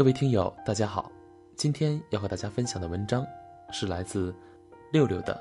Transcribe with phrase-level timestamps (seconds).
[0.00, 1.12] 各位听友，大家好，
[1.56, 3.22] 今天要和大家分享的文章
[3.70, 4.34] 是来自
[4.90, 5.34] 六六的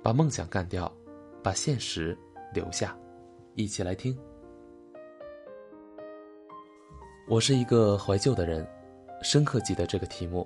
[0.02, 0.92] 《把梦想干掉，
[1.40, 2.18] 把现实
[2.52, 2.90] 留下》，
[3.54, 4.18] 一起来听。
[7.28, 8.66] 我是一个怀旧的人，
[9.22, 10.44] 深刻记得这个题目，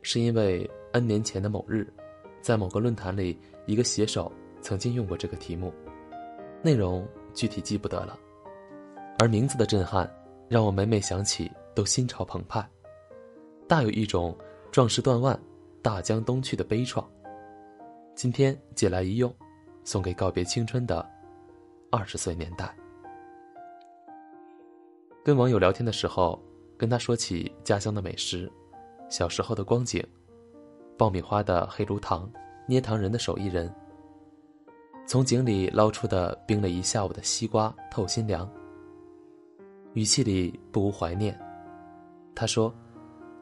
[0.00, 1.86] 是因为 N 年前的某日，
[2.40, 5.70] 在某个论坛里，一个写手曾经用过这个题目，
[6.62, 8.18] 内容具体记不得了，
[9.18, 10.10] 而名字的震撼，
[10.48, 12.66] 让我每每想起都心潮澎湃。
[13.74, 14.32] 大有一种
[14.70, 15.36] 壮士断腕、
[15.82, 17.04] 大江东去的悲怆。
[18.14, 19.34] 今天借来一用，
[19.82, 21.04] 送给告别青春的
[21.90, 22.72] 二十岁年代。
[25.24, 26.40] 跟网友聊天的时候，
[26.78, 28.48] 跟他说起家乡的美食，
[29.10, 30.00] 小时候的光景，
[30.96, 32.30] 爆米花的黑炉糖，
[32.68, 33.68] 捏糖人的手艺人，
[35.04, 38.48] 从井里捞出的冰了一下午的西瓜透心凉。
[39.94, 41.36] 语气里不无怀念，
[42.36, 42.72] 他说。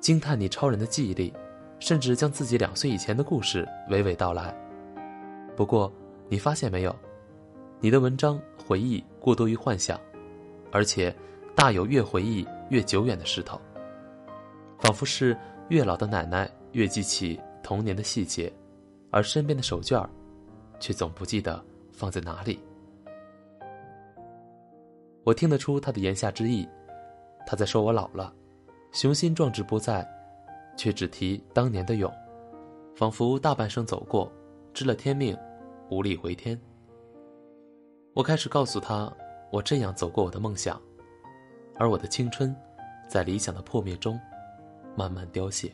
[0.03, 1.33] 惊叹你超人的记忆力，
[1.79, 4.53] 甚至将自己两岁以前的故事娓娓道来。
[5.57, 5.91] 不过，
[6.29, 6.95] 你发现没有，
[7.79, 9.99] 你的文章回忆过多于幻想，
[10.73, 11.15] 而且
[11.55, 13.61] 大有越回忆越久远的势头。
[14.81, 18.53] 仿佛是越老的奶奶越记起童年的细节，
[19.13, 20.11] 而身边的手绢儿，
[20.81, 22.59] 却总不记得放在哪里。
[25.23, 26.69] 我听得出他的言下之意，
[27.47, 28.35] 他在说我老了。
[28.93, 30.07] 雄心壮志不在，
[30.77, 32.13] 却只提当年的勇，
[32.95, 34.31] 仿佛大半生走过，
[34.75, 35.35] 知了天命，
[35.89, 36.61] 无力回天。
[38.13, 39.11] 我开始告诉他，
[39.51, 40.79] 我这样走过我的梦想，
[41.79, 42.55] 而我的青春，
[43.09, 44.21] 在理想的破灭中，
[44.95, 45.73] 慢慢凋谢。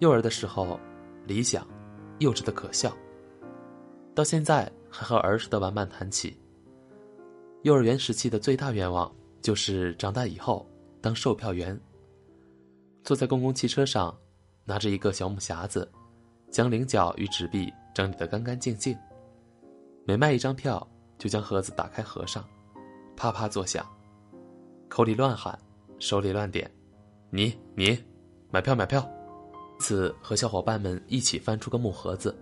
[0.00, 0.76] 幼儿的时候，
[1.24, 1.64] 理想，
[2.18, 2.92] 幼稚的可笑。
[4.12, 6.36] 到现在还和儿时的玩伴谈起。
[7.62, 9.08] 幼儿园时期的最大愿望。
[9.42, 10.66] 就是长大以后
[11.00, 11.78] 当售票员。
[13.02, 14.16] 坐在公共汽车上，
[14.64, 15.90] 拿着一个小木匣子，
[16.50, 18.96] 将菱角与纸币整理得干干净净。
[20.04, 20.86] 每卖一张票，
[21.18, 22.44] 就将盒子打开合上，
[23.16, 23.86] 啪啪作响，
[24.88, 25.58] 口里乱喊，
[25.98, 26.70] 手里乱点
[27.30, 27.98] ：“你你，
[28.50, 29.08] 买票买票！”
[29.80, 32.36] 次和小伙伴们一起翻出个木盒子，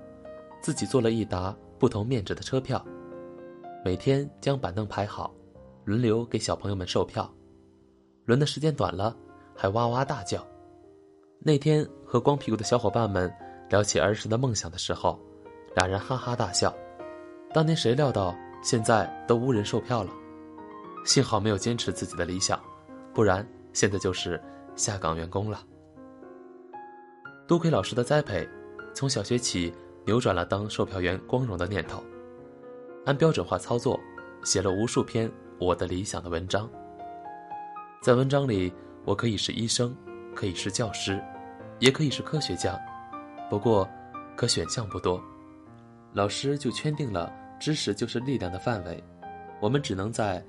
[0.60, 2.84] 自己做了一沓不同面值的车票，
[3.84, 5.32] 每天将板凳排好。
[5.88, 7.26] 轮流给小朋友们售票，
[8.26, 9.16] 轮的时间短了，
[9.56, 10.46] 还哇哇大叫。
[11.38, 13.32] 那天和光屁股的小伙伴们
[13.70, 15.18] 聊起儿时的梦想的时候，
[15.74, 16.76] 俩人哈哈大笑。
[17.54, 20.12] 当年谁料到现在都无人售票了？
[21.06, 22.62] 幸好没有坚持自己的理想，
[23.14, 24.38] 不然现在就是
[24.76, 25.62] 下岗员工了。
[27.46, 28.46] 多亏老师的栽培，
[28.92, 29.72] 从小学起
[30.04, 32.04] 扭转了当售票员光荣的念头，
[33.06, 33.98] 按标准化操作，
[34.44, 35.32] 写了无数篇。
[35.60, 36.70] 我的理想的文章，
[38.00, 38.72] 在文章里，
[39.04, 39.94] 我可以是医生，
[40.34, 41.20] 可以是教师，
[41.80, 42.80] 也可以是科学家，
[43.50, 43.88] 不过，
[44.36, 45.20] 可选项不多，
[46.12, 49.02] 老师就圈定了知识就是力量的范围，
[49.60, 50.40] 我们只能在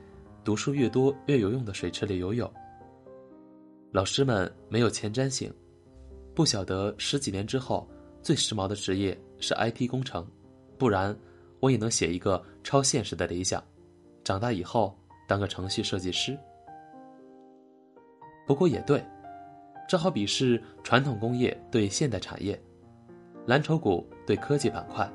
[0.44, 2.48] 读书越多越有用的水池里游泳。
[3.92, 5.52] 老师们没有前瞻性，
[6.36, 7.90] 不晓得十几年之后
[8.22, 10.28] 最时髦的职业是 IT 工程，
[10.78, 11.18] 不然
[11.60, 13.64] 我也能写一个超现实的理想。
[14.30, 14.96] 长大以后
[15.28, 16.38] 当个程序设计师。
[18.46, 19.04] 不过也对，
[19.88, 22.62] 这好比是传统工业对现代产业，
[23.48, 25.12] 蓝筹股对科技板块，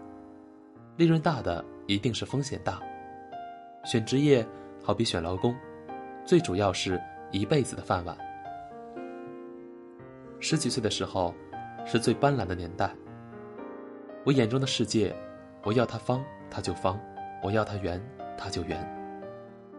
[0.97, 2.83] 利润大的一定是风险大。
[3.85, 4.45] 选职业
[4.83, 5.55] 好比选劳工，
[6.27, 7.01] 最主要是
[7.31, 8.19] 一辈子的饭碗。
[10.41, 11.33] 十几岁的时候，
[11.87, 12.91] 是最斑斓的年代。
[14.25, 15.15] 我眼中的世界，
[15.63, 16.21] 我要它方，
[16.51, 16.99] 它就方；
[17.45, 18.03] 我要它圆，
[18.37, 19.04] 它就圆。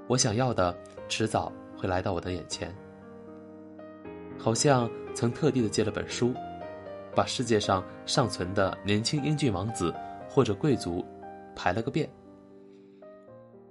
[0.07, 0.75] 我想要的，
[1.07, 2.73] 迟早会来到我的眼前。
[4.37, 6.31] 好像曾特地的借了本书，
[7.15, 9.91] 把世界上尚存的年轻英俊王子
[10.29, 11.03] 或者贵族
[11.55, 12.07] 排了个遍，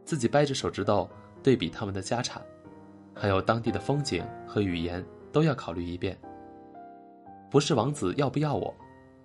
[0.05, 1.09] 自己掰着手指头
[1.41, 2.43] 对比他们的家产，
[3.15, 6.19] 还有当地的风景和语言都要考虑一遍。
[7.49, 8.75] 不是王子要不要我，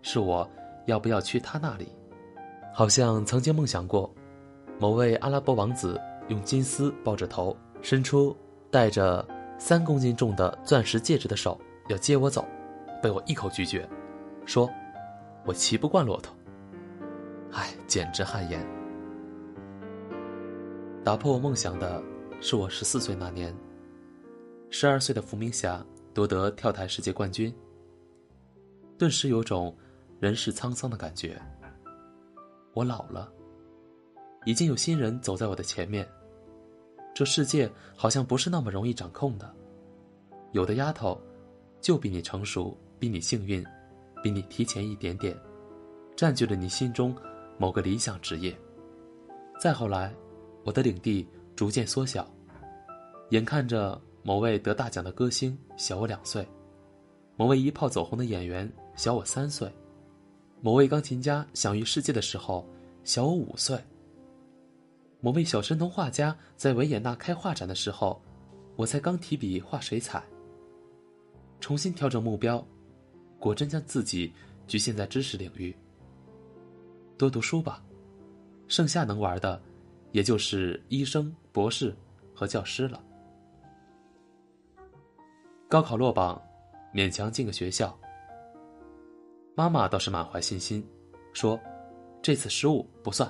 [0.04, 0.48] 是我
[0.86, 1.88] 要不要去他那里。
[2.72, 4.14] 好像曾经梦想过，
[4.78, 6.00] 某位阿拉伯王子。
[6.30, 8.36] 用金丝抱着头，伸出
[8.72, 9.28] 带着
[9.58, 11.60] 三公斤重的钻石戒指的手
[11.90, 12.48] 要接我走，
[13.04, 13.88] 被我一口拒绝，
[14.46, 14.70] 说
[15.46, 16.34] ：“我骑不惯骆驼。”
[17.52, 18.66] 唉，简直汗颜。
[21.04, 22.02] 打破我梦想的
[22.40, 23.54] 是我十四岁那年，
[24.70, 25.84] 十二岁的伏明霞
[26.14, 27.52] 夺得跳台世界冠军，
[29.00, 29.76] 顿时有种
[30.20, 31.42] 人世沧桑的感觉。
[32.76, 33.32] 我老了，
[34.46, 36.08] 已经有新人走在我的前面。
[37.14, 39.54] 这世界好像不是那么容易掌控的，
[40.54, 41.20] 有的丫头，
[41.82, 43.66] 就比你成熟，比你幸运，
[44.24, 45.38] 比你提前一点点，
[46.16, 47.14] 占据了你心中
[47.58, 48.58] 某个理想职业。
[49.60, 50.14] 再后来，
[50.64, 52.26] 我的领地逐渐缩小，
[53.32, 56.48] 眼看着某位得大奖的歌星小我两岁，
[57.36, 59.70] 某位一炮走红的演员小我三岁，
[60.62, 62.66] 某位钢琴家享誉世界的时候
[63.04, 63.78] 小我五岁，
[65.22, 68.22] 某位小神童画家在维也纳开画展的时候，
[68.76, 70.24] 我才刚提笔画水彩。
[71.60, 72.66] 重新调整目标，
[73.38, 74.34] 果真将自己
[74.66, 75.76] 局限在知识领域。
[77.18, 77.84] 多读书吧，
[78.70, 79.62] 剩下能玩的，
[80.14, 81.94] 也就是医生、博士
[82.34, 83.04] 和教师了。
[85.68, 86.42] 高考落榜，
[86.94, 87.98] 勉强进个学校。
[89.54, 90.82] 妈妈倒是满怀信心，
[91.34, 91.60] 说
[92.24, 93.30] ：“这次失误不算，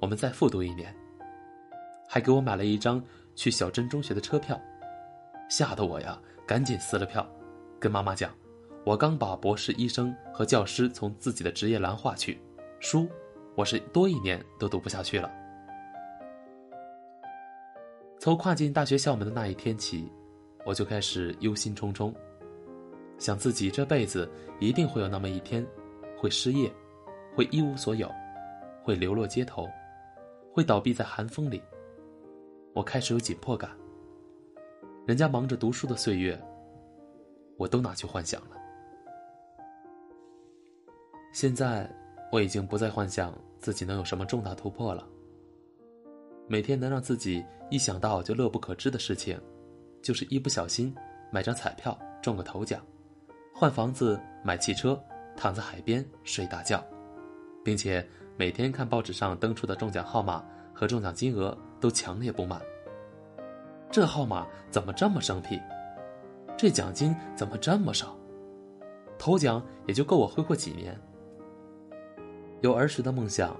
[0.00, 0.92] 我们再复读一年。”
[2.08, 4.58] 还给我买了一张去小镇中学的车票，
[5.50, 7.28] 吓得我呀，赶紧撕了票。
[7.78, 8.34] 跟妈妈讲，
[8.84, 12.40] 我刚把博士、医生和教师从自己的职业栏划去，
[12.80, 13.06] 书，
[13.54, 15.30] 我是多一年都读不下去了。
[18.18, 20.10] 从跨进大学校门的那一天起，
[20.64, 22.12] 我就开始忧心忡忡，
[23.18, 24.28] 想自己这辈子
[24.58, 25.64] 一定会有那么一天，
[26.16, 26.72] 会失业，
[27.36, 28.10] 会一无所有，
[28.82, 29.68] 会流落街头，
[30.52, 31.62] 会倒闭在寒风里。
[32.78, 33.68] 我开始有紧迫感。
[35.04, 36.40] 人家忙着读书的岁月。
[37.56, 38.50] 我都拿去幻想了。
[41.32, 41.92] 现在
[42.30, 45.04] 我已经不再幻想自己能有什么重大突破了。
[46.46, 49.36] 每天能让自己一想到就乐不可支的事情，
[50.00, 50.94] 就是一不小心
[51.32, 52.80] 买张彩票中个头奖，
[53.52, 54.96] 换房子、买汽车、
[55.36, 56.80] 躺在海边睡大觉，
[57.64, 60.44] 并且每天看报纸上登出的中奖号码
[60.78, 62.62] 和中奖金额都强烈不满。
[63.90, 65.60] 这号码怎么这么生僻？
[66.56, 68.16] 这奖金怎么这么少？
[69.18, 70.96] 头奖也就够我挥霍几年。
[72.60, 73.56] 由儿时的梦想，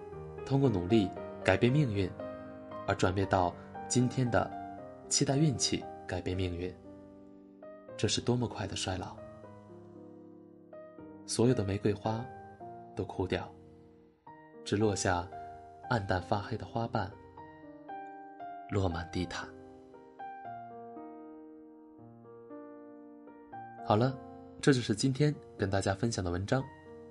[0.46, 1.10] 通过努力
[1.42, 2.08] 改变命运，
[2.86, 3.52] 而转变到
[3.88, 4.48] 今天的
[5.08, 6.72] 期待运气改变命运。
[7.96, 9.16] 这是多么快的衰老！
[11.26, 12.24] 所有的玫瑰花
[12.94, 13.52] 都枯掉，
[14.64, 15.28] 只落下
[15.88, 17.10] 暗淡发黑的花瓣，
[18.70, 19.48] 落满地毯。
[23.86, 24.14] 好了，
[24.60, 26.62] 这就是今天跟大家分享的文章，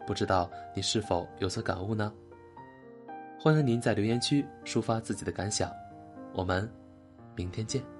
[0.05, 2.13] 不知道你是否有所感悟呢？
[3.39, 5.71] 欢迎您在留言区抒发自己的感想，
[6.33, 6.69] 我们
[7.35, 7.96] 明天见。